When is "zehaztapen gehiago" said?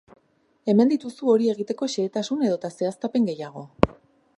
2.79-3.69